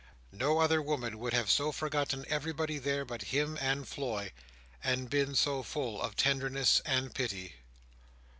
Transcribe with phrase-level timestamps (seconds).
[0.33, 4.31] No other woman would have so forgotten everybody there but him and Floy,
[4.83, 7.57] and been so full of tenderness and pity.